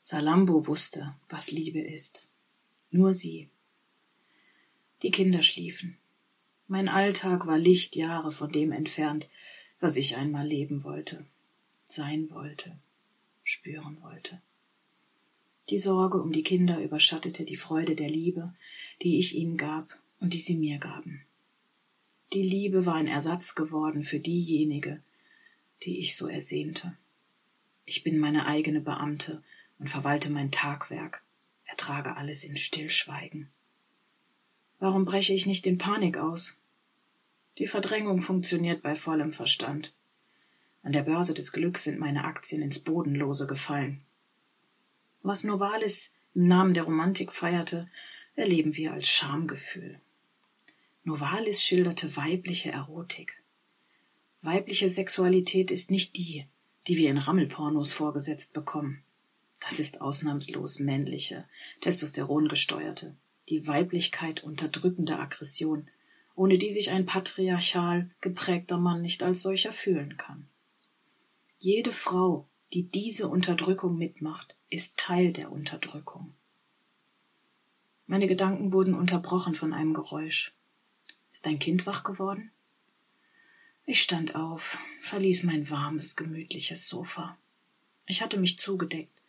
Salambo 0.00 0.66
wusste, 0.66 1.14
was 1.28 1.50
Liebe 1.50 1.80
ist. 1.80 2.26
Nur 2.90 3.12
sie. 3.12 3.48
Die 5.02 5.10
Kinder 5.10 5.42
schliefen. 5.42 5.98
Mein 6.68 6.88
Alltag 6.88 7.46
war 7.46 7.58
Lichtjahre 7.58 8.32
von 8.32 8.50
dem 8.50 8.72
entfernt, 8.72 9.28
was 9.78 9.96
ich 9.96 10.16
einmal 10.16 10.46
leben 10.46 10.84
wollte, 10.84 11.26
sein 11.84 12.30
wollte, 12.30 12.78
spüren 13.44 14.00
wollte. 14.02 14.40
Die 15.68 15.78
Sorge 15.78 16.20
um 16.20 16.32
die 16.32 16.42
Kinder 16.42 16.80
überschattete 16.80 17.44
die 17.44 17.56
Freude 17.56 17.94
der 17.94 18.08
Liebe, 18.08 18.54
die 19.02 19.18
ich 19.18 19.34
ihnen 19.34 19.56
gab 19.56 19.98
und 20.18 20.34
die 20.34 20.38
sie 20.38 20.56
mir 20.56 20.78
gaben. 20.78 21.22
Die 22.32 22.42
Liebe 22.42 22.86
war 22.86 22.94
ein 22.94 23.06
Ersatz 23.06 23.54
geworden 23.54 24.02
für 24.02 24.18
diejenige, 24.18 25.02
die 25.82 25.98
ich 25.98 26.16
so 26.16 26.26
ersehnte. 26.26 26.96
Ich 27.84 28.02
bin 28.02 28.18
meine 28.18 28.46
eigene 28.46 28.80
Beamte 28.80 29.42
und 29.80 29.88
verwalte 29.88 30.30
mein 30.30 30.52
Tagwerk, 30.52 31.22
ertrage 31.64 32.16
alles 32.16 32.44
in 32.44 32.56
Stillschweigen. 32.56 33.50
Warum 34.78 35.04
breche 35.04 35.32
ich 35.32 35.46
nicht 35.46 35.66
in 35.66 35.78
Panik 35.78 36.18
aus? 36.18 36.56
Die 37.58 37.66
Verdrängung 37.66 38.22
funktioniert 38.22 38.82
bei 38.82 38.94
vollem 38.94 39.32
Verstand. 39.32 39.92
An 40.82 40.92
der 40.92 41.02
Börse 41.02 41.34
des 41.34 41.52
Glücks 41.52 41.84
sind 41.84 41.98
meine 41.98 42.24
Aktien 42.24 42.62
ins 42.62 42.78
Bodenlose 42.78 43.46
gefallen. 43.46 44.02
Was 45.22 45.44
Novalis 45.44 46.12
im 46.34 46.46
Namen 46.46 46.74
der 46.74 46.84
Romantik 46.84 47.32
feierte, 47.32 47.90
erleben 48.36 48.76
wir 48.76 48.92
als 48.92 49.08
Schamgefühl. 49.08 50.00
Novalis 51.04 51.62
schilderte 51.62 52.16
weibliche 52.16 52.70
Erotik. 52.70 53.42
Weibliche 54.42 54.88
Sexualität 54.88 55.70
ist 55.70 55.90
nicht 55.90 56.16
die, 56.16 56.46
die 56.86 56.96
wir 56.96 57.10
in 57.10 57.18
Rammelpornos 57.18 57.92
vorgesetzt 57.92 58.54
bekommen. 58.54 59.02
Das 59.60 59.78
ist 59.78 60.00
ausnahmslos 60.00 60.80
männliche, 60.80 61.48
testosterongesteuerte, 61.80 63.14
die 63.48 63.66
Weiblichkeit 63.66 64.42
unterdrückende 64.42 65.18
Aggression, 65.18 65.88
ohne 66.34 66.58
die 66.58 66.70
sich 66.70 66.90
ein 66.90 67.06
patriarchal 67.06 68.10
geprägter 68.20 68.78
Mann 68.78 69.02
nicht 69.02 69.22
als 69.22 69.42
solcher 69.42 69.72
fühlen 69.72 70.16
kann. 70.16 70.48
Jede 71.58 71.92
Frau, 71.92 72.48
die 72.72 72.90
diese 72.90 73.28
Unterdrückung 73.28 73.98
mitmacht, 73.98 74.56
ist 74.70 74.96
Teil 74.96 75.32
der 75.32 75.52
Unterdrückung. 75.52 76.34
Meine 78.06 78.26
Gedanken 78.26 78.72
wurden 78.72 78.94
unterbrochen 78.94 79.54
von 79.54 79.72
einem 79.72 79.92
Geräusch. 79.94 80.54
Ist 81.32 81.46
ein 81.46 81.58
Kind 81.58 81.86
wach 81.86 82.02
geworden? 82.02 82.50
Ich 83.84 84.02
stand 84.02 84.34
auf, 84.34 84.78
verließ 85.00 85.42
mein 85.42 85.68
warmes, 85.68 86.16
gemütliches 86.16 86.88
Sofa. 86.88 87.36
Ich 88.06 88.22
hatte 88.22 88.38
mich 88.38 88.58
zugedeckt. 88.58 89.19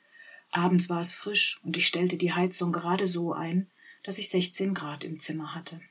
Abends 0.52 0.90
war 0.90 1.00
es 1.00 1.14
frisch 1.14 1.60
und 1.64 1.78
ich 1.78 1.88
stellte 1.88 2.18
die 2.18 2.34
Heizung 2.34 2.72
gerade 2.72 3.08
so 3.08 3.34
ein, 3.34 3.70
dass 4.04 4.18
ich 4.18 4.30
16 4.30 4.74
Grad 4.74 5.04
im 5.04 5.20
Zimmer 5.20 5.56
hatte. 5.56 5.82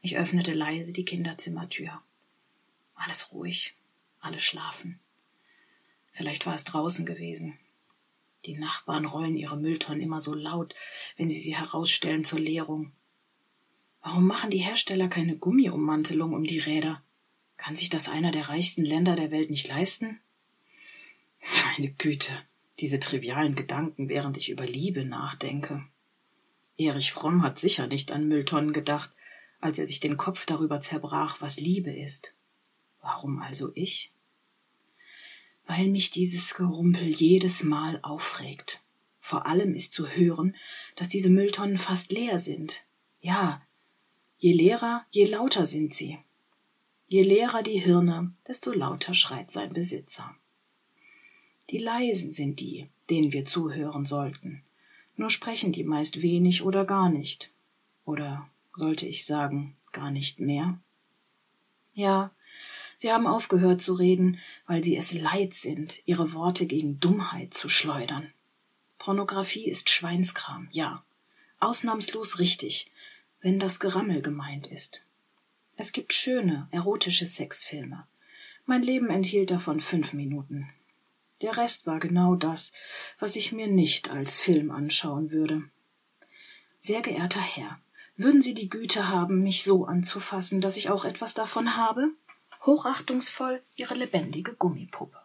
Ich 0.00 0.16
öffnete 0.16 0.52
leise 0.52 0.92
die 0.92 1.04
Kinderzimmertür. 1.04 2.02
Alles 2.94 3.32
ruhig, 3.32 3.74
alle 4.20 4.38
schlafen. 4.38 5.00
Vielleicht 6.10 6.46
war 6.46 6.54
es 6.54 6.64
draußen 6.64 7.06
gewesen. 7.06 7.58
Die 8.44 8.56
Nachbarn 8.56 9.04
rollen 9.04 9.36
ihre 9.36 9.56
Mülltonnen 9.56 10.02
immer 10.02 10.20
so 10.20 10.34
laut, 10.34 10.74
wenn 11.16 11.28
sie 11.28 11.40
sie 11.40 11.56
herausstellen 11.56 12.24
zur 12.24 12.38
Leerung. 12.38 12.92
Warum 14.02 14.26
machen 14.26 14.50
die 14.50 14.58
Hersteller 14.58 15.08
keine 15.08 15.36
Gummiummantelung 15.36 16.32
um 16.32 16.44
die 16.44 16.60
Räder? 16.60 17.02
Kann 17.56 17.76
sich 17.76 17.90
das 17.90 18.08
einer 18.08 18.30
der 18.30 18.48
reichsten 18.48 18.84
Länder 18.84 19.16
der 19.16 19.30
Welt 19.30 19.50
nicht 19.50 19.68
leisten? 19.68 20.20
Meine 21.76 21.90
Güte, 21.90 22.32
diese 22.80 23.00
trivialen 23.00 23.54
Gedanken, 23.54 24.08
während 24.08 24.36
ich 24.36 24.50
über 24.50 24.66
Liebe 24.66 25.04
nachdenke. 25.04 25.84
Erich 26.76 27.12
Fromm 27.12 27.42
hat 27.42 27.58
sicher 27.58 27.86
nicht 27.86 28.12
an 28.12 28.28
Mülltonnen 28.28 28.72
gedacht, 28.72 29.10
als 29.60 29.78
er 29.78 29.86
sich 29.86 30.00
den 30.00 30.16
Kopf 30.16 30.46
darüber 30.46 30.80
zerbrach, 30.80 31.40
was 31.40 31.58
Liebe 31.58 31.92
ist. 31.92 32.34
Warum 33.00 33.42
also 33.42 33.72
ich? 33.74 34.12
Weil 35.66 35.88
mich 35.88 36.10
dieses 36.10 36.54
Gerumpel 36.54 37.08
jedes 37.08 37.62
Mal 37.62 37.98
aufregt. 38.02 38.80
Vor 39.20 39.46
allem 39.46 39.74
ist 39.74 39.92
zu 39.92 40.08
hören, 40.08 40.56
dass 40.96 41.08
diese 41.08 41.28
Mülltonnen 41.28 41.76
fast 41.76 42.12
leer 42.12 42.38
sind. 42.38 42.84
Ja, 43.20 43.60
je 44.38 44.52
leerer, 44.52 45.04
je 45.10 45.26
lauter 45.26 45.66
sind 45.66 45.94
sie. 45.94 46.18
Je 47.08 47.22
leerer 47.22 47.62
die 47.62 47.78
Hirne, 47.78 48.34
desto 48.46 48.72
lauter 48.72 49.14
schreit 49.14 49.50
sein 49.50 49.72
Besitzer. 49.72 50.36
Die 51.70 51.78
Leisen 51.78 52.32
sind 52.32 52.60
die, 52.60 52.88
denen 53.10 53.32
wir 53.32 53.44
zuhören 53.44 54.06
sollten. 54.06 54.62
Nur 55.16 55.30
sprechen 55.30 55.72
die 55.72 55.84
meist 55.84 56.22
wenig 56.22 56.62
oder 56.62 56.84
gar 56.84 57.10
nicht. 57.10 57.50
Oder 58.04 58.48
sollte 58.72 59.06
ich 59.06 59.26
sagen, 59.26 59.76
gar 59.92 60.10
nicht 60.10 60.40
mehr? 60.40 60.78
Ja, 61.92 62.30
sie 62.96 63.12
haben 63.12 63.26
aufgehört 63.26 63.82
zu 63.82 63.94
reden, 63.94 64.38
weil 64.66 64.82
sie 64.82 64.96
es 64.96 65.12
leid 65.12 65.54
sind, 65.54 66.00
ihre 66.06 66.32
Worte 66.32 66.66
gegen 66.66 67.00
Dummheit 67.00 67.52
zu 67.52 67.68
schleudern. 67.68 68.32
Pornographie 68.98 69.66
ist 69.66 69.90
Schweinskram, 69.90 70.68
ja, 70.70 71.02
ausnahmslos 71.60 72.38
richtig, 72.38 72.90
wenn 73.40 73.60
das 73.60 73.80
Gerammel 73.80 74.22
gemeint 74.22 74.68
ist. 74.68 75.02
Es 75.76 75.92
gibt 75.92 76.12
schöne, 76.12 76.68
erotische 76.70 77.26
Sexfilme. 77.26 78.06
Mein 78.66 78.82
Leben 78.82 79.10
enthielt 79.10 79.50
davon 79.50 79.80
fünf 79.80 80.12
Minuten. 80.12 80.68
Der 81.42 81.56
Rest 81.56 81.86
war 81.86 82.00
genau 82.00 82.34
das, 82.34 82.72
was 83.18 83.36
ich 83.36 83.52
mir 83.52 83.68
nicht 83.68 84.10
als 84.10 84.38
Film 84.40 84.70
anschauen 84.70 85.30
würde. 85.30 85.62
Sehr 86.78 87.00
geehrter 87.00 87.40
Herr, 87.40 87.78
würden 88.16 88.42
Sie 88.42 88.54
die 88.54 88.68
Güte 88.68 89.08
haben, 89.08 89.42
mich 89.42 89.62
so 89.62 89.84
anzufassen, 89.84 90.60
dass 90.60 90.76
ich 90.76 90.90
auch 90.90 91.04
etwas 91.04 91.34
davon 91.34 91.76
habe? 91.76 92.10
Hochachtungsvoll 92.66 93.62
Ihre 93.76 93.94
lebendige 93.94 94.54
Gummipuppe. 94.54 95.18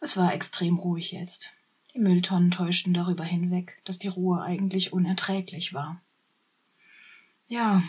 Es 0.00 0.16
war 0.16 0.34
extrem 0.34 0.78
ruhig 0.78 1.12
jetzt. 1.12 1.52
Die 1.94 2.00
Mülltonnen 2.00 2.50
täuschten 2.50 2.92
darüber 2.92 3.24
hinweg, 3.24 3.80
dass 3.84 3.98
die 3.98 4.08
Ruhe 4.08 4.42
eigentlich 4.42 4.92
unerträglich 4.92 5.72
war. 5.72 6.02
Ja, 7.48 7.82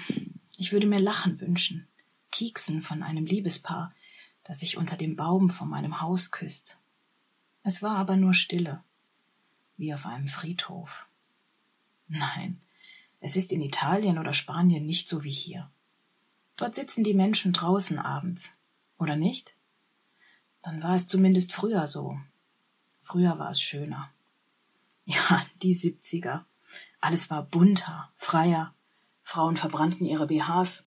ich 0.58 0.72
würde 0.72 0.88
mir 0.88 1.00
Lachen 1.00 1.42
wünschen, 1.42 1.88
Kieksen 2.32 2.84
von 2.84 3.04
einem 3.04 3.26
Liebespaar, 3.26 3.94
das 4.48 4.62
sich 4.62 4.78
unter 4.78 4.96
dem 4.96 5.18
Baum 5.18 5.50
vor 5.50 5.68
meinem 5.68 6.00
Haus 6.00 6.32
küsst. 6.32 6.80
Es 7.64 7.84
war 7.84 7.98
aber 7.98 8.16
nur 8.16 8.34
Stille, 8.34 8.82
wie 9.76 9.94
auf 9.94 10.06
einem 10.06 10.30
Friedhof. 10.30 11.06
Nein, 12.08 12.62
es 13.20 13.36
ist 13.36 13.52
in 13.52 13.62
Italien 13.62 14.18
oder 14.18 14.32
Spanien 14.32 14.86
nicht 14.86 15.10
so 15.10 15.26
wie 15.26 15.32
hier. 15.32 15.70
Dort 16.56 16.76
sitzen 16.76 17.04
die 17.04 17.14
Menschen 17.14 17.52
draußen 17.52 18.00
abends, 18.00 18.54
oder 18.98 19.18
nicht? 19.18 19.54
Dann 20.62 20.82
war 20.82 20.96
es 20.96 21.08
zumindest 21.08 21.52
früher 21.52 21.86
so. 21.86 22.18
Früher 23.02 23.38
war 23.40 23.52
es 23.52 23.62
schöner. 23.62 24.10
Ja, 25.04 25.46
die 25.62 25.74
Siebziger. 25.74 26.46
Alles 27.02 27.30
war 27.30 27.44
bunter, 27.44 28.12
freier, 28.16 28.74
Frauen 29.24 29.58
verbrannten 29.58 30.08
ihre 30.08 30.28
BHs. 30.28 30.86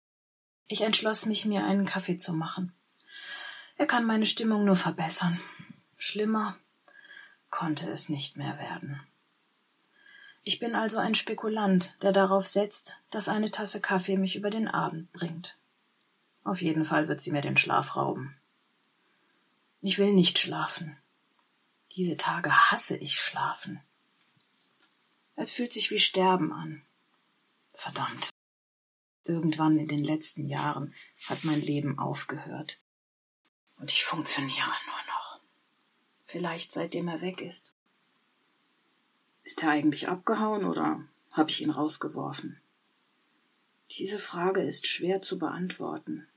Ich 0.66 0.80
entschloss 0.80 1.26
mich, 1.26 1.44
mir 1.44 1.62
einen 1.62 1.84
Kaffee 1.84 2.16
zu 2.16 2.32
machen. 2.32 2.72
Er 3.80 3.86
kann 3.86 4.04
meine 4.04 4.26
Stimmung 4.26 4.66
nur 4.66 4.76
verbessern. 4.76 5.40
Schlimmer 5.96 6.58
konnte 7.48 7.90
es 7.90 8.10
nicht 8.10 8.36
mehr 8.36 8.58
werden. 8.58 9.00
Ich 10.42 10.58
bin 10.58 10.74
also 10.74 10.98
ein 10.98 11.14
Spekulant, 11.14 11.94
der 12.02 12.12
darauf 12.12 12.46
setzt, 12.46 12.98
dass 13.08 13.26
eine 13.26 13.50
Tasse 13.50 13.80
Kaffee 13.80 14.18
mich 14.18 14.36
über 14.36 14.50
den 14.50 14.68
Abend 14.68 15.10
bringt. 15.14 15.56
Auf 16.44 16.60
jeden 16.60 16.84
Fall 16.84 17.08
wird 17.08 17.22
sie 17.22 17.30
mir 17.30 17.40
den 17.40 17.56
Schlaf 17.56 17.96
rauben. 17.96 18.36
Ich 19.80 19.96
will 19.96 20.12
nicht 20.12 20.38
schlafen. 20.38 20.98
Diese 21.96 22.18
Tage 22.18 22.52
hasse 22.70 22.98
ich 22.98 23.18
schlafen. 23.18 23.80
Es 25.36 25.52
fühlt 25.52 25.72
sich 25.72 25.90
wie 25.90 26.00
Sterben 26.00 26.52
an. 26.52 26.82
Verdammt. 27.72 28.28
Irgendwann 29.24 29.78
in 29.78 29.88
den 29.88 30.04
letzten 30.04 30.46
Jahren 30.46 30.94
hat 31.30 31.44
mein 31.44 31.62
Leben 31.62 31.98
aufgehört. 31.98 32.78
Und 33.80 33.90
ich 33.92 34.04
funktioniere 34.04 34.72
nur 34.86 35.06
noch. 35.08 35.40
Vielleicht 36.26 36.72
seitdem 36.72 37.08
er 37.08 37.22
weg 37.22 37.40
ist. 37.40 37.72
Ist 39.42 39.62
er 39.62 39.70
eigentlich 39.70 40.08
abgehauen 40.08 40.64
oder 40.64 41.02
habe 41.32 41.50
ich 41.50 41.62
ihn 41.62 41.70
rausgeworfen? 41.70 42.60
Diese 43.90 44.18
Frage 44.18 44.62
ist 44.62 44.86
schwer 44.86 45.22
zu 45.22 45.38
beantworten. 45.38 46.28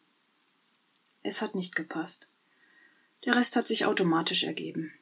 Es 1.21 1.41
hat 1.41 1.53
nicht 1.53 1.75
gepasst. 1.75 2.29
Der 3.25 3.35
Rest 3.35 3.55
hat 3.55 3.67
sich 3.67 3.85
automatisch 3.85 4.43
ergeben. 4.43 4.93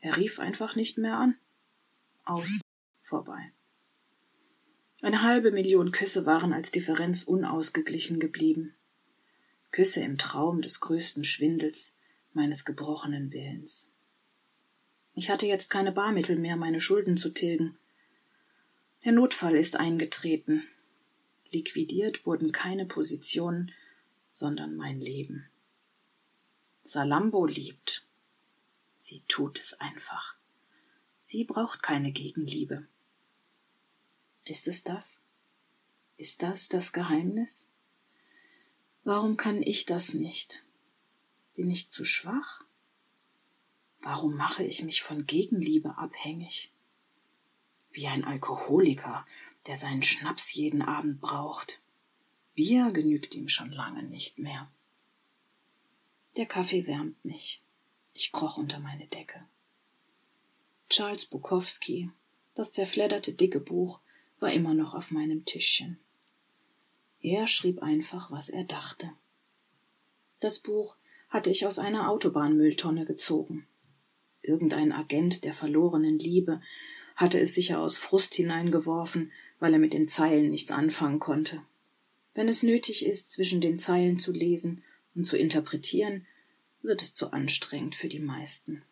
Er 0.00 0.16
rief 0.16 0.38
einfach 0.38 0.76
nicht 0.76 0.98
mehr 0.98 1.16
an. 1.16 1.38
Aus. 2.24 2.60
Vorbei. 3.02 3.52
Eine 5.00 5.22
halbe 5.22 5.52
Million 5.52 5.92
Küsse 5.92 6.26
waren 6.26 6.52
als 6.52 6.72
Differenz 6.72 7.22
unausgeglichen 7.22 8.18
geblieben. 8.18 8.74
Küsse 9.76 10.00
im 10.00 10.16
Traum 10.16 10.62
des 10.62 10.80
größten 10.80 11.22
Schwindels 11.22 11.94
meines 12.32 12.64
gebrochenen 12.64 13.30
Willens. 13.30 13.90
Ich 15.12 15.28
hatte 15.28 15.44
jetzt 15.44 15.68
keine 15.68 15.92
Barmittel 15.92 16.38
mehr, 16.38 16.56
meine 16.56 16.80
Schulden 16.80 17.18
zu 17.18 17.28
tilgen. 17.28 17.76
Der 19.04 19.12
Notfall 19.12 19.54
ist 19.54 19.76
eingetreten. 19.76 20.66
Liquidiert 21.50 22.24
wurden 22.24 22.52
keine 22.52 22.86
Positionen, 22.86 23.70
sondern 24.32 24.76
mein 24.76 24.98
Leben. 24.98 25.46
Salambo 26.82 27.44
liebt. 27.44 28.06
Sie 28.98 29.24
tut 29.28 29.60
es 29.60 29.78
einfach. 29.78 30.36
Sie 31.18 31.44
braucht 31.44 31.82
keine 31.82 32.12
Gegenliebe. 32.12 32.86
Ist 34.46 34.68
es 34.68 34.84
das? 34.84 35.20
Ist 36.16 36.40
das 36.40 36.70
das 36.70 36.94
Geheimnis? 36.94 37.66
Warum 39.06 39.36
kann 39.36 39.62
ich 39.62 39.84
das 39.86 40.14
nicht? 40.14 40.64
Bin 41.54 41.70
ich 41.70 41.90
zu 41.90 42.04
schwach? 42.04 42.64
Warum 44.00 44.34
mache 44.34 44.64
ich 44.64 44.82
mich 44.82 45.00
von 45.00 45.26
Gegenliebe 45.26 45.96
abhängig? 45.96 46.72
Wie 47.92 48.08
ein 48.08 48.24
Alkoholiker, 48.24 49.24
der 49.68 49.76
seinen 49.76 50.02
Schnaps 50.02 50.52
jeden 50.54 50.82
Abend 50.82 51.20
braucht. 51.20 51.80
Bier 52.56 52.90
genügt 52.90 53.36
ihm 53.36 53.46
schon 53.46 53.70
lange 53.70 54.02
nicht 54.02 54.40
mehr. 54.40 54.68
Der 56.34 56.46
Kaffee 56.46 56.88
wärmt 56.88 57.24
mich. 57.24 57.62
Ich 58.12 58.32
kroch 58.32 58.56
unter 58.56 58.80
meine 58.80 59.06
Decke. 59.06 59.46
Charles 60.90 61.26
Bukowski, 61.26 62.10
das 62.56 62.72
zerfledderte 62.72 63.34
dicke 63.34 63.60
Buch, 63.60 64.00
war 64.40 64.50
immer 64.50 64.74
noch 64.74 64.94
auf 64.94 65.12
meinem 65.12 65.44
Tischchen. 65.44 66.00
Er 67.20 67.46
schrieb 67.46 67.82
einfach, 67.82 68.30
was 68.30 68.48
er 68.48 68.64
dachte. 68.64 69.10
Das 70.40 70.58
Buch 70.58 70.96
hatte 71.28 71.50
ich 71.50 71.66
aus 71.66 71.78
einer 71.78 72.10
Autobahnmülltonne 72.10 73.04
gezogen. 73.04 73.66
Irgendein 74.42 74.92
Agent 74.92 75.44
der 75.44 75.52
verlorenen 75.52 76.18
Liebe 76.18 76.60
hatte 77.16 77.40
es 77.40 77.54
sicher 77.54 77.80
aus 77.80 77.98
Frust 77.98 78.34
hineingeworfen, 78.34 79.32
weil 79.58 79.72
er 79.72 79.78
mit 79.78 79.92
den 79.92 80.08
Zeilen 80.08 80.50
nichts 80.50 80.70
anfangen 80.70 81.18
konnte. 81.18 81.62
Wenn 82.34 82.48
es 82.48 82.62
nötig 82.62 83.04
ist, 83.04 83.30
zwischen 83.30 83.60
den 83.60 83.78
Zeilen 83.78 84.18
zu 84.18 84.30
lesen 84.32 84.84
und 85.14 85.24
zu 85.24 85.36
interpretieren, 85.36 86.26
wird 86.82 87.02
es 87.02 87.14
zu 87.14 87.32
anstrengend 87.32 87.94
für 87.94 88.08
die 88.08 88.20
meisten. 88.20 88.82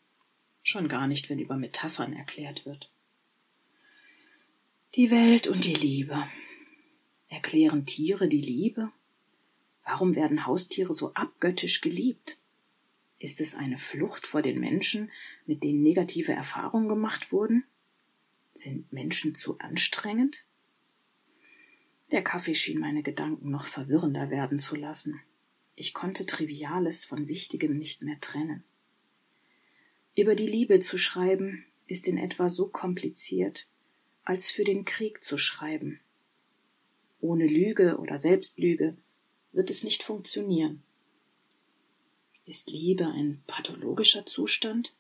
Schon 0.62 0.88
gar 0.88 1.06
nicht, 1.06 1.28
wenn 1.28 1.38
über 1.38 1.56
Metaphern 1.56 2.14
erklärt 2.14 2.64
wird. 2.64 2.90
Die 4.94 5.10
Welt 5.10 5.46
und 5.46 5.64
die 5.66 5.74
Liebe. 5.74 6.26
Erklären 7.34 7.84
Tiere 7.84 8.28
die 8.28 8.40
Liebe? 8.40 8.92
Warum 9.84 10.14
werden 10.14 10.46
Haustiere 10.46 10.94
so 10.94 11.14
abgöttisch 11.14 11.80
geliebt? 11.80 12.38
Ist 13.18 13.40
es 13.40 13.56
eine 13.56 13.76
Flucht 13.76 14.24
vor 14.24 14.40
den 14.40 14.60
Menschen, 14.60 15.10
mit 15.44 15.64
denen 15.64 15.82
negative 15.82 16.30
Erfahrungen 16.30 16.88
gemacht 16.88 17.32
wurden? 17.32 17.64
Sind 18.52 18.92
Menschen 18.92 19.34
zu 19.34 19.58
anstrengend? 19.58 20.44
Der 22.12 22.22
Kaffee 22.22 22.54
schien 22.54 22.78
meine 22.78 23.02
Gedanken 23.02 23.50
noch 23.50 23.66
verwirrender 23.66 24.30
werden 24.30 24.60
zu 24.60 24.76
lassen. 24.76 25.20
Ich 25.74 25.92
konnte 25.92 26.26
Triviales 26.26 27.04
von 27.04 27.26
Wichtigem 27.26 27.76
nicht 27.76 28.02
mehr 28.02 28.20
trennen. 28.20 28.62
Über 30.16 30.36
die 30.36 30.46
Liebe 30.46 30.78
zu 30.78 30.98
schreiben 30.98 31.66
ist 31.88 32.06
in 32.06 32.16
etwa 32.16 32.48
so 32.48 32.68
kompliziert, 32.68 33.68
als 34.22 34.52
für 34.52 34.62
den 34.62 34.84
Krieg 34.84 35.24
zu 35.24 35.36
schreiben. 35.36 35.98
Ohne 37.24 37.46
Lüge 37.46 37.96
oder 37.96 38.18
Selbstlüge 38.18 38.98
wird 39.52 39.70
es 39.70 39.82
nicht 39.82 40.02
funktionieren. 40.02 40.82
Ist 42.44 42.70
Liebe 42.70 43.06
ein 43.06 43.42
pathologischer 43.46 44.26
Zustand? 44.26 44.94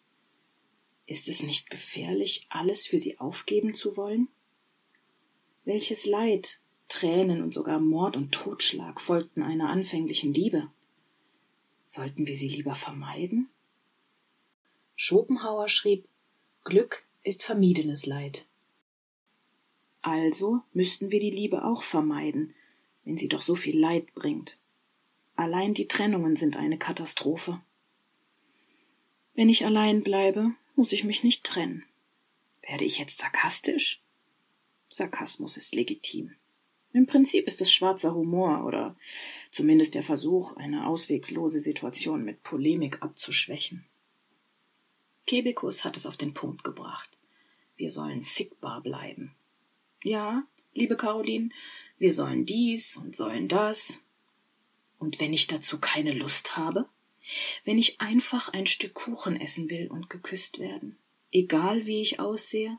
Ist 1.04 1.28
es 1.28 1.42
nicht 1.42 1.68
gefährlich, 1.68 2.46
alles 2.48 2.86
für 2.86 2.96
sie 2.96 3.18
aufgeben 3.18 3.74
zu 3.74 3.98
wollen? 3.98 4.28
Welches 5.66 6.06
Leid, 6.06 6.60
Tränen 6.88 7.42
und 7.42 7.52
sogar 7.52 7.78
Mord 7.78 8.16
und 8.16 8.32
Totschlag 8.32 9.02
folgten 9.02 9.42
einer 9.42 9.68
anfänglichen 9.68 10.32
Liebe? 10.32 10.70
Sollten 11.84 12.26
wir 12.26 12.38
sie 12.38 12.48
lieber 12.48 12.74
vermeiden? 12.74 13.50
Schopenhauer 14.96 15.68
schrieb, 15.68 16.08
Glück 16.64 17.06
ist 17.22 17.42
vermiedenes 17.42 18.06
Leid. 18.06 18.46
Also 20.04 20.60
müssten 20.74 21.10
wir 21.12 21.18
die 21.18 21.30
Liebe 21.30 21.64
auch 21.64 21.82
vermeiden, 21.82 22.52
wenn 23.06 23.16
sie 23.16 23.26
doch 23.26 23.40
so 23.40 23.54
viel 23.54 23.80
Leid 23.80 24.12
bringt. 24.14 24.58
Allein 25.34 25.72
die 25.72 25.88
Trennungen 25.88 26.36
sind 26.36 26.58
eine 26.58 26.76
Katastrophe. 26.76 27.62
Wenn 29.32 29.48
ich 29.48 29.64
allein 29.64 30.02
bleibe, 30.02 30.52
muss 30.76 30.92
ich 30.92 31.04
mich 31.04 31.24
nicht 31.24 31.42
trennen. 31.42 31.86
Werde 32.68 32.84
ich 32.84 32.98
jetzt 32.98 33.16
sarkastisch? 33.16 34.02
Sarkasmus 34.88 35.56
ist 35.56 35.74
legitim. 35.74 36.34
Im 36.92 37.06
Prinzip 37.06 37.46
ist 37.46 37.62
es 37.62 37.72
schwarzer 37.72 38.14
Humor 38.14 38.66
oder 38.66 38.96
zumindest 39.52 39.94
der 39.94 40.02
Versuch, 40.02 40.54
eine 40.58 40.86
auswegslose 40.86 41.60
Situation 41.60 42.26
mit 42.26 42.42
Polemik 42.42 43.00
abzuschwächen. 43.00 43.86
Kebekus 45.26 45.82
hat 45.82 45.96
es 45.96 46.04
auf 46.04 46.18
den 46.18 46.34
Punkt 46.34 46.62
gebracht. 46.62 47.16
Wir 47.76 47.90
sollen 47.90 48.22
fickbar 48.22 48.82
bleiben. 48.82 49.34
Ja, 50.04 50.46
liebe 50.74 50.98
Caroline, 50.98 51.48
wir 51.96 52.12
sollen 52.12 52.44
dies 52.44 52.98
und 52.98 53.16
sollen 53.16 53.48
das. 53.48 54.02
Und 54.98 55.18
wenn 55.18 55.32
ich 55.32 55.46
dazu 55.46 55.80
keine 55.80 56.12
Lust 56.12 56.58
habe? 56.58 56.90
Wenn 57.64 57.78
ich 57.78 58.02
einfach 58.02 58.50
ein 58.50 58.66
Stück 58.66 58.92
Kuchen 58.92 59.40
essen 59.40 59.70
will 59.70 59.88
und 59.88 60.10
geküsst 60.10 60.58
werden, 60.58 60.98
egal 61.32 61.86
wie 61.86 62.02
ich 62.02 62.20
aussehe? 62.20 62.78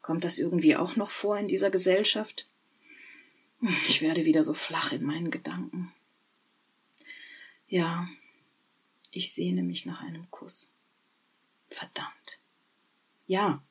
Kommt 0.00 0.22
das 0.22 0.38
irgendwie 0.38 0.76
auch 0.76 0.94
noch 0.94 1.10
vor 1.10 1.36
in 1.36 1.48
dieser 1.48 1.68
Gesellschaft? 1.68 2.48
Ich 3.88 4.00
werde 4.00 4.24
wieder 4.24 4.44
so 4.44 4.54
flach 4.54 4.92
in 4.92 5.02
meinen 5.02 5.32
Gedanken. 5.32 5.92
Ja, 7.66 8.08
ich 9.10 9.32
sehne 9.32 9.64
mich 9.64 9.84
nach 9.84 10.00
einem 10.00 10.30
Kuss. 10.30 10.70
Verdammt. 11.68 12.38
Ja, 13.26 13.64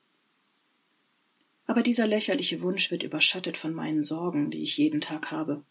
aber 1.67 1.83
dieser 1.83 2.07
lächerliche 2.07 2.61
Wunsch 2.61 2.89
wird 2.91 3.03
überschattet 3.03 3.57
von 3.57 3.73
meinen 3.73 4.03
Sorgen, 4.03 4.49
die 4.49 4.63
ich 4.63 4.77
jeden 4.77 5.01
Tag 5.01 5.31
habe. 5.31 5.63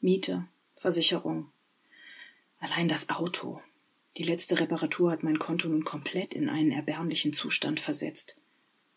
Miete, 0.00 0.46
Versicherung. 0.76 1.50
Allein 2.60 2.88
das 2.88 3.08
Auto. 3.08 3.60
Die 4.18 4.22
letzte 4.22 4.60
Reparatur 4.60 5.10
hat 5.10 5.22
mein 5.22 5.38
Konto 5.38 5.68
nun 5.68 5.84
komplett 5.84 6.34
in 6.34 6.48
einen 6.50 6.70
erbärmlichen 6.70 7.32
Zustand 7.32 7.80
versetzt. 7.80 8.36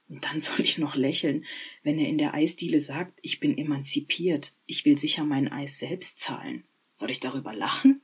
Und 0.09 0.25
dann 0.25 0.39
soll 0.41 0.59
ich 0.59 0.77
noch 0.77 0.95
lächeln, 0.95 1.45
wenn 1.81 1.97
er 1.97 2.09
in 2.09 2.17
der 2.17 2.33
Eisdiele 2.33 2.81
sagt, 2.81 3.17
ich 3.21 3.39
bin 3.39 3.57
emanzipiert, 3.57 4.53
ich 4.65 4.83
will 4.83 4.97
sicher 4.97 5.23
mein 5.23 5.47
Eis 5.49 5.79
selbst 5.79 6.19
zahlen. 6.19 6.65
Soll 6.93 7.09
ich 7.09 7.21
darüber 7.21 7.53
lachen? 7.53 8.01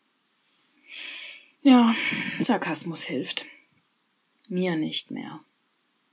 Ja, 1.62 1.96
Sarkasmus 2.40 3.04
hilft. 3.04 3.46
Mir 4.48 4.76
nicht 4.76 5.12
mehr. 5.12 5.42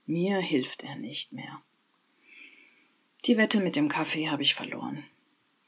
Mir 0.07 0.38
hilft 0.38 0.83
er 0.83 0.97
nicht 0.97 1.33
mehr. 1.33 1.62
Die 3.27 3.37
Wette 3.37 3.61
mit 3.61 3.77
dem 3.77 3.89
Kaffee 3.89 4.29
habe 4.29 4.43
ich 4.43 4.55
verloren. 4.55 5.05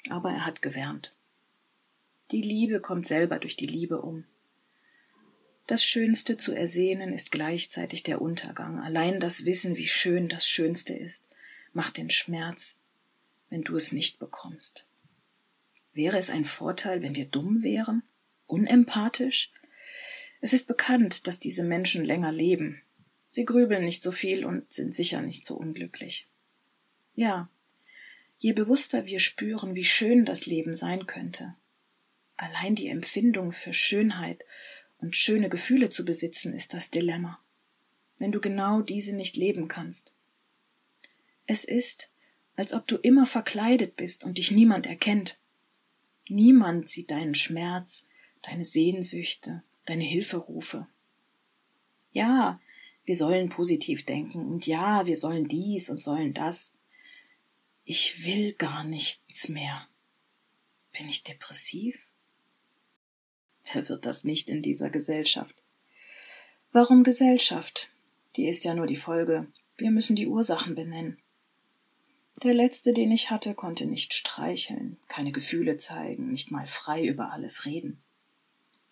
Aber 0.08 0.30
er 0.30 0.46
hat 0.46 0.62
gewärmt. 0.62 1.14
Die 2.30 2.40
Liebe 2.40 2.80
kommt 2.80 3.06
selber 3.06 3.38
durch 3.38 3.56
die 3.56 3.66
Liebe 3.66 4.00
um. 4.00 4.24
Das 5.66 5.84
Schönste 5.84 6.38
zu 6.38 6.52
ersehnen 6.52 7.12
ist 7.12 7.30
gleichzeitig 7.30 8.02
der 8.02 8.22
Untergang. 8.22 8.80
Allein 8.80 9.20
das 9.20 9.44
Wissen, 9.44 9.76
wie 9.76 9.86
schön 9.86 10.28
das 10.28 10.48
Schönste 10.48 10.94
ist, 10.94 11.28
macht 11.72 11.98
den 11.98 12.10
Schmerz, 12.10 12.76
wenn 13.50 13.62
du 13.62 13.76
es 13.76 13.92
nicht 13.92 14.18
bekommst. 14.18 14.86
Wäre 15.92 16.16
es 16.16 16.30
ein 16.30 16.44
Vorteil, 16.44 17.02
wenn 17.02 17.14
wir 17.14 17.26
dumm 17.26 17.62
wären? 17.62 18.02
Unempathisch? 18.46 19.52
Es 20.40 20.54
ist 20.54 20.66
bekannt, 20.66 21.26
dass 21.26 21.38
diese 21.38 21.62
Menschen 21.62 22.04
länger 22.04 22.32
leben. 22.32 22.82
Sie 23.30 23.44
grübeln 23.44 23.84
nicht 23.84 24.02
so 24.02 24.10
viel 24.10 24.44
und 24.44 24.72
sind 24.72 24.94
sicher 24.94 25.20
nicht 25.20 25.44
so 25.44 25.54
unglücklich. 25.54 26.26
Ja, 27.14 27.48
je 28.38 28.52
bewusster 28.52 29.06
wir 29.06 29.20
spüren, 29.20 29.74
wie 29.74 29.84
schön 29.84 30.24
das 30.24 30.46
Leben 30.46 30.74
sein 30.74 31.06
könnte. 31.06 31.54
Allein 32.36 32.74
die 32.74 32.88
Empfindung 32.88 33.52
für 33.52 33.72
Schönheit 33.72 34.44
und 34.98 35.16
schöne 35.16 35.48
Gefühle 35.48 35.90
zu 35.90 36.04
besitzen, 36.04 36.54
ist 36.54 36.74
das 36.74 36.90
Dilemma, 36.90 37.38
wenn 38.18 38.32
du 38.32 38.40
genau 38.40 38.82
diese 38.82 39.14
nicht 39.14 39.36
leben 39.36 39.68
kannst. 39.68 40.12
Es 41.46 41.64
ist, 41.64 42.10
als 42.56 42.72
ob 42.72 42.86
du 42.86 42.96
immer 42.96 43.26
verkleidet 43.26 43.96
bist 43.96 44.24
und 44.24 44.38
dich 44.38 44.50
niemand 44.50 44.86
erkennt. 44.86 45.38
Niemand 46.28 46.88
sieht 46.88 47.10
deinen 47.10 47.34
Schmerz, 47.34 48.06
deine 48.42 48.64
Sehnsüchte, 48.64 49.62
deine 49.84 50.04
Hilferufe. 50.04 50.86
Ja, 52.12 52.60
wir 53.04 53.16
sollen 53.16 53.48
positiv 53.48 54.04
denken 54.04 54.46
und 54.46 54.66
ja, 54.66 55.06
wir 55.06 55.16
sollen 55.16 55.48
dies 55.48 55.90
und 55.90 56.02
sollen 56.02 56.34
das. 56.34 56.72
Ich 57.84 58.24
will 58.24 58.52
gar 58.52 58.84
nichts 58.84 59.48
mehr. 59.48 59.88
Bin 60.92 61.08
ich 61.08 61.24
depressiv? 61.24 62.10
Wer 63.72 63.88
wird 63.88 64.06
das 64.06 64.22
nicht 64.22 64.48
in 64.48 64.62
dieser 64.62 64.88
Gesellschaft? 64.88 65.62
Warum 66.70 67.02
Gesellschaft? 67.02 67.90
Die 68.36 68.46
ist 68.46 68.64
ja 68.64 68.74
nur 68.74 68.86
die 68.86 68.96
Folge. 68.96 69.46
Wir 69.76 69.90
müssen 69.90 70.16
die 70.16 70.28
Ursachen 70.28 70.74
benennen. 70.74 71.18
Der 72.42 72.54
letzte, 72.54 72.92
den 72.92 73.10
ich 73.10 73.30
hatte, 73.30 73.54
konnte 73.54 73.86
nicht 73.86 74.14
streicheln, 74.14 74.96
keine 75.08 75.32
Gefühle 75.32 75.76
zeigen, 75.76 76.30
nicht 76.30 76.50
mal 76.50 76.66
frei 76.66 77.04
über 77.04 77.30
alles 77.32 77.66
reden. 77.66 78.02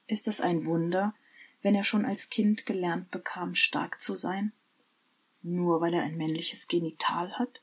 Ist 0.07 0.29
es 0.29 0.41
ein 0.41 0.65
Wunder, 0.65 1.15
wenn 1.63 1.75
er 1.75 1.85
schon 1.85 2.05
als 2.05 2.29
Kind 2.29 2.67
gelernt 2.67 3.11
bekam, 3.11 3.55
stark 3.55 4.01
zu 4.03 4.17
sein? 4.17 4.53
Nur 5.43 5.81
weil 5.81 5.95
er 5.95 6.03
ein 6.03 6.17
männliches 6.17 6.67
Genital 6.67 7.39
hat? 7.39 7.63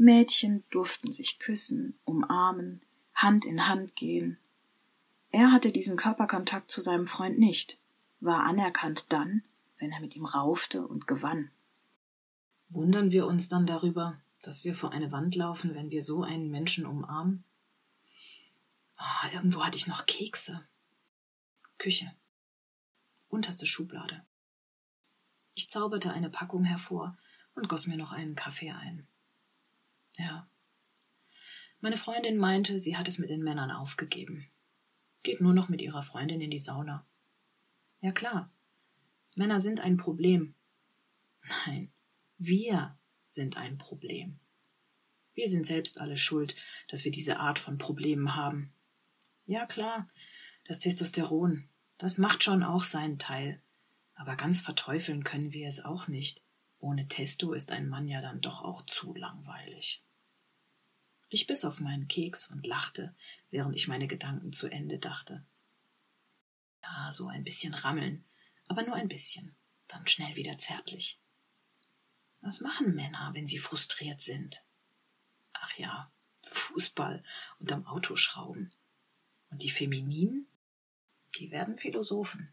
Mädchen 0.00 0.64
durften 0.70 1.12
sich 1.12 1.38
küssen, 1.38 1.94
umarmen, 2.06 2.80
Hand 3.14 3.44
in 3.44 3.68
Hand 3.68 3.96
gehen. 3.96 4.38
Er 5.30 5.52
hatte 5.52 5.72
diesen 5.72 5.98
Körperkontakt 5.98 6.70
zu 6.70 6.80
seinem 6.80 7.06
Freund 7.06 7.38
nicht, 7.38 7.76
war 8.18 8.44
anerkannt 8.44 9.12
dann, 9.12 9.42
wenn 9.78 9.92
er 9.92 10.00
mit 10.00 10.16
ihm 10.16 10.24
raufte 10.24 10.86
und 10.86 11.06
gewann. 11.06 11.50
Wundern 12.70 13.10
wir 13.10 13.26
uns 13.26 13.50
dann 13.50 13.66
darüber, 13.66 14.18
dass 14.40 14.64
wir 14.64 14.74
vor 14.74 14.92
eine 14.92 15.12
Wand 15.12 15.34
laufen, 15.34 15.74
wenn 15.74 15.90
wir 15.90 16.02
so 16.02 16.22
einen 16.22 16.50
Menschen 16.50 16.86
umarmen? 16.86 17.44
Oh, 18.98 19.28
irgendwo 19.34 19.62
hatte 19.62 19.76
ich 19.76 19.86
noch 19.86 20.06
Kekse. 20.06 20.66
Küche. 21.76 22.10
Unterste 23.28 23.66
Schublade. 23.66 24.24
Ich 25.54 25.68
zauberte 25.68 26.10
eine 26.10 26.30
Packung 26.30 26.64
hervor 26.64 27.18
und 27.54 27.68
goss 27.68 27.86
mir 27.86 27.98
noch 27.98 28.12
einen 28.12 28.34
Kaffee 28.34 28.70
ein. 28.70 29.06
Ja. 30.16 30.48
Meine 31.80 31.96
Freundin 31.96 32.36
meinte, 32.36 32.78
sie 32.78 32.96
hat 32.96 33.08
es 33.08 33.18
mit 33.18 33.30
den 33.30 33.42
Männern 33.42 33.70
aufgegeben. 33.70 34.50
Geht 35.22 35.40
nur 35.40 35.54
noch 35.54 35.68
mit 35.68 35.80
ihrer 35.80 36.02
Freundin 36.02 36.40
in 36.40 36.50
die 36.50 36.58
Sauna. 36.58 37.06
Ja 38.00 38.12
klar. 38.12 38.50
Männer 39.34 39.60
sind 39.60 39.80
ein 39.80 39.96
Problem. 39.96 40.54
Nein, 41.66 41.92
wir 42.38 42.98
sind 43.28 43.56
ein 43.56 43.78
Problem. 43.78 44.38
Wir 45.34 45.48
sind 45.48 45.66
selbst 45.66 46.00
alle 46.00 46.18
schuld, 46.18 46.56
dass 46.88 47.04
wir 47.04 47.12
diese 47.12 47.38
Art 47.38 47.58
von 47.58 47.78
Problemen 47.78 48.34
haben. 48.34 48.72
Ja 49.46 49.66
klar, 49.66 50.08
das 50.66 50.80
Testosteron, 50.80 51.68
das 51.98 52.18
macht 52.18 52.44
schon 52.44 52.62
auch 52.62 52.82
seinen 52.82 53.18
Teil. 53.18 53.62
Aber 54.14 54.36
ganz 54.36 54.60
verteufeln 54.60 55.24
können 55.24 55.52
wir 55.52 55.66
es 55.66 55.82
auch 55.82 56.08
nicht. 56.08 56.42
Ohne 56.80 57.06
Testo 57.08 57.52
ist 57.52 57.70
ein 57.70 57.88
Mann 57.88 58.08
ja 58.08 58.22
dann 58.22 58.40
doch 58.40 58.62
auch 58.62 58.84
zu 58.86 59.14
langweilig. 59.14 60.02
Ich 61.28 61.46
biss 61.46 61.64
auf 61.64 61.78
meinen 61.78 62.08
Keks 62.08 62.50
und 62.50 62.66
lachte, 62.66 63.14
während 63.50 63.76
ich 63.76 63.86
meine 63.86 64.08
Gedanken 64.08 64.52
zu 64.52 64.66
Ende 64.66 64.98
dachte. 64.98 65.44
Ja, 66.82 67.12
so 67.12 67.28
ein 67.28 67.44
bisschen 67.44 67.74
rammeln, 67.74 68.24
aber 68.66 68.82
nur 68.82 68.94
ein 68.94 69.08
bisschen, 69.08 69.54
dann 69.86 70.06
schnell 70.08 70.34
wieder 70.36 70.58
zärtlich. 70.58 71.20
Was 72.40 72.62
machen 72.62 72.94
Männer, 72.94 73.30
wenn 73.34 73.46
sie 73.46 73.58
frustriert 73.58 74.22
sind? 74.22 74.64
Ach 75.52 75.76
ja, 75.76 76.10
Fußball 76.50 77.22
und 77.58 77.70
am 77.70 77.86
Auto 77.86 78.16
schrauben. 78.16 78.72
Und 79.50 79.62
die 79.62 79.70
Femininen? 79.70 80.46
Die 81.36 81.50
werden 81.50 81.78
Philosophen. 81.78 82.52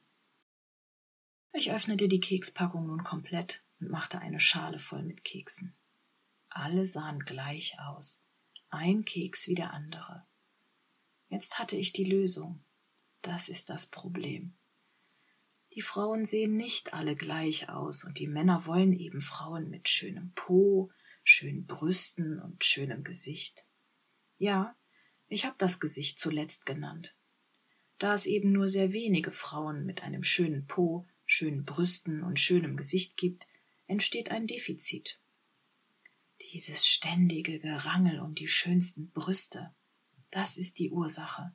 Ich 1.53 1.72
öffnete 1.72 2.07
die 2.07 2.19
Kekspackung 2.19 2.86
nun 2.86 3.03
komplett 3.03 3.63
und 3.79 3.89
machte 3.89 4.19
eine 4.19 4.39
Schale 4.39 4.79
voll 4.79 5.03
mit 5.03 5.24
Keksen. 5.24 5.75
Alle 6.50 6.88
sahen 6.88 7.19
gleich 7.19 7.79
aus, 7.79 8.24
ein 8.69 9.05
Keks 9.05 9.48
wie 9.48 9.55
der 9.55 9.74
andere. 9.74 10.25
Jetzt 11.29 11.60
hatte 11.60 11.75
ich 11.75 11.93
die 11.93 12.05
Lösung. 12.05 12.63
Das 13.22 13.50
ist 13.50 13.69
das 13.69 13.86
Problem. 13.88 14.57
Die 15.74 15.81
Frauen 15.81 16.25
sehen 16.25 16.55
nicht 16.55 16.93
alle 16.93 17.15
gleich 17.15 17.69
aus, 17.69 18.03
und 18.03 18.19
die 18.19 18.27
Männer 18.27 18.65
wollen 18.65 18.93
eben 18.93 19.22
Frauen 19.22 19.69
mit 19.69 19.89
schönem 19.89 20.31
Po, 20.34 20.89
schönen 21.24 21.65
Brüsten 21.65 22.41
und 22.41 22.63
schönem 22.63 23.03
Gesicht. 23.03 23.65
Ja, 24.38 24.75
ich 25.27 25.46
habe 25.46 25.55
das 25.57 25.79
Gesicht 25.79 26.19
zuletzt 26.19 26.65
genannt. 26.65 27.15
Da 28.00 28.13
es 28.13 28.25
eben 28.25 28.51
nur 28.51 28.69
sehr 28.69 28.93
wenige 28.93 29.31
Frauen 29.31 29.86
mit 29.86 30.03
einem 30.03 30.24
schönen 30.24 30.65
Po, 30.67 31.05
schönen 31.25 31.65
Brüsten 31.65 32.24
und 32.24 32.39
schönem 32.39 32.77
Gesicht 32.77 33.17
gibt, 33.17 33.48
entsteht 33.88 34.32
ein 34.32 34.48
Defizit. 34.48 35.20
Dieses 36.53 36.86
ständige 36.86 37.60
Gerangel 37.60 38.20
um 38.20 38.36
die 38.36 38.48
schönsten 38.48 39.10
Brüste, 39.12 39.74
das 40.29 40.58
ist 40.58 40.77
die 40.77 40.91
Ursache. 40.91 41.53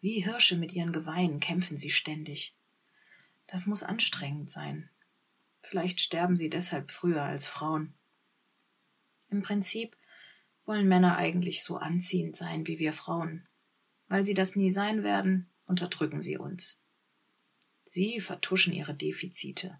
Wie 0.00 0.22
Hirsche 0.22 0.56
mit 0.56 0.72
ihren 0.72 0.92
Geweihen 0.92 1.40
kämpfen 1.40 1.76
sie 1.76 1.90
ständig. 1.90 2.54
Das 3.46 3.66
muss 3.66 3.82
anstrengend 3.82 4.50
sein. 4.50 4.90
Vielleicht 5.62 6.00
sterben 6.00 6.36
sie 6.36 6.50
deshalb 6.50 6.90
früher 6.90 7.22
als 7.22 7.48
Frauen. 7.48 7.94
Im 9.30 9.42
Prinzip 9.42 9.96
wollen 10.64 10.86
Männer 10.86 11.16
eigentlich 11.16 11.62
so 11.62 11.76
anziehend 11.76 12.36
sein 12.36 12.66
wie 12.66 12.78
wir 12.78 12.92
Frauen. 12.92 13.48
Weil 14.06 14.24
sie 14.24 14.34
das 14.34 14.54
nie 14.54 14.70
sein 14.70 15.02
werden, 15.02 15.50
unterdrücken 15.66 16.22
sie 16.22 16.36
uns. 16.36 16.80
Sie 17.84 18.20
vertuschen 18.20 18.72
ihre 18.72 18.94
Defizite, 18.94 19.78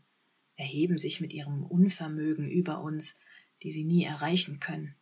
erheben 0.59 0.99
sich 0.99 1.21
mit 1.21 1.33
ihrem 1.33 1.65
Unvermögen 1.65 2.51
über 2.51 2.83
uns, 2.83 3.17
die 3.63 3.71
sie 3.71 3.85
nie 3.85 4.05
erreichen 4.05 4.59
können. 4.61 4.97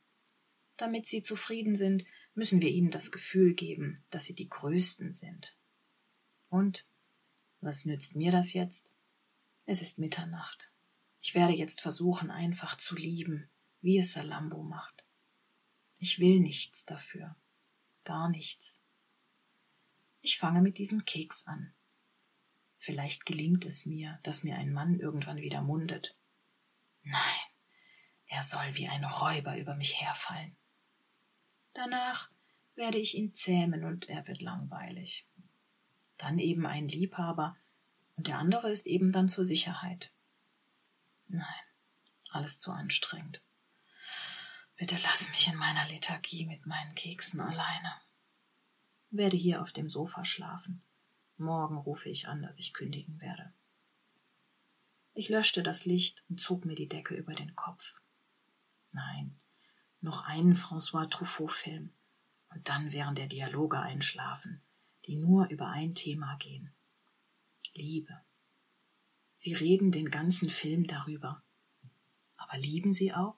Damit 0.76 1.06
sie 1.06 1.22
zufrieden 1.22 1.74
sind, 1.74 2.04
müssen 2.34 2.60
wir 2.60 2.68
ihnen 2.68 2.90
das 2.90 3.10
Gefühl 3.10 3.54
geben, 3.54 4.04
dass 4.10 4.26
sie 4.26 4.34
die 4.34 4.48
Größten 4.48 5.14
sind. 5.14 5.56
Und 6.50 6.86
was 7.60 7.86
nützt 7.86 8.14
mir 8.14 8.30
das 8.30 8.52
jetzt? 8.52 8.92
Es 9.64 9.80
ist 9.80 9.98
Mitternacht. 9.98 10.72
Ich 11.20 11.34
werde 11.34 11.54
jetzt 11.54 11.80
versuchen, 11.80 12.30
einfach 12.30 12.76
zu 12.76 12.94
lieben, 12.94 13.48
wie 13.80 13.98
es 13.98 14.12
Salambo 14.12 14.62
macht. 14.62 15.06
Ich 15.96 16.18
will 16.18 16.38
nichts 16.40 16.84
dafür. 16.84 17.34
Gar 18.04 18.28
nichts. 18.28 18.78
Ich 20.20 20.38
fange 20.38 20.60
mit 20.60 20.76
diesem 20.76 21.06
Keks 21.06 21.46
an. 21.46 21.72
Vielleicht 22.78 23.26
gelingt 23.26 23.64
es 23.64 23.86
mir, 23.86 24.18
dass 24.22 24.42
mir 24.42 24.56
ein 24.56 24.72
Mann 24.72 24.98
irgendwann 24.98 25.38
wieder 25.38 25.62
mundet. 25.62 26.16
Nein, 27.02 27.40
er 28.26 28.42
soll 28.42 28.74
wie 28.74 28.88
ein 28.88 29.04
Räuber 29.04 29.58
über 29.58 29.74
mich 29.74 30.00
herfallen. 30.00 30.56
Danach 31.72 32.30
werde 32.74 32.98
ich 32.98 33.14
ihn 33.14 33.34
zähmen 33.34 33.84
und 33.84 34.08
er 34.08 34.26
wird 34.26 34.40
langweilig. 34.40 35.26
Dann 36.16 36.38
eben 36.38 36.66
ein 36.66 36.88
Liebhaber 36.88 37.56
und 38.16 38.26
der 38.26 38.38
andere 38.38 38.70
ist 38.70 38.86
eben 38.86 39.12
dann 39.12 39.28
zur 39.28 39.44
Sicherheit. 39.44 40.12
Nein, 41.28 41.44
alles 42.30 42.58
zu 42.58 42.72
anstrengend. 42.72 43.42
Bitte 44.76 44.98
lass 45.02 45.28
mich 45.30 45.48
in 45.48 45.56
meiner 45.56 45.86
Lethargie 45.88 46.46
mit 46.46 46.66
meinen 46.66 46.94
Keksen 46.94 47.40
alleine. 47.40 47.94
Werde 49.10 49.36
hier 49.36 49.62
auf 49.62 49.72
dem 49.72 49.88
Sofa 49.88 50.24
schlafen. 50.24 50.82
Morgen 51.38 51.76
rufe 51.76 52.08
ich 52.08 52.28
an, 52.28 52.42
dass 52.42 52.58
ich 52.58 52.72
kündigen 52.72 53.20
werde. 53.20 53.52
Ich 55.14 55.28
löschte 55.28 55.62
das 55.62 55.84
Licht 55.84 56.24
und 56.28 56.40
zog 56.40 56.64
mir 56.64 56.74
die 56.74 56.88
Decke 56.88 57.14
über 57.14 57.34
den 57.34 57.54
Kopf. 57.54 57.94
Nein, 58.92 59.34
noch 60.00 60.24
einen 60.24 60.56
François 60.56 61.08
Truffaut-Film 61.08 61.90
und 62.50 62.68
dann 62.68 62.92
wären 62.92 63.14
der 63.14 63.26
Dialoge 63.26 63.78
einschlafen, 63.78 64.62
die 65.06 65.16
nur 65.16 65.48
über 65.48 65.68
ein 65.68 65.94
Thema 65.94 66.36
gehen. 66.36 66.72
Liebe. 67.74 68.20
Sie 69.34 69.52
reden 69.52 69.92
den 69.92 70.10
ganzen 70.10 70.48
Film 70.48 70.86
darüber. 70.86 71.42
Aber 72.36 72.56
lieben 72.56 72.92
Sie 72.92 73.12
auch? 73.12 73.36